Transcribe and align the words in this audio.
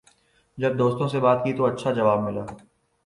جب 0.57 0.77
دوستوں 0.79 1.07
سے 1.07 1.19
بات 1.19 1.43
کی 1.43 1.53
تو 1.53 1.65
اچھا 1.65 1.91
جواب 1.91 2.19
ملا 2.19 2.45